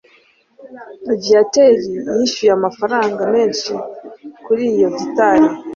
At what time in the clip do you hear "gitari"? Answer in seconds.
4.97-5.47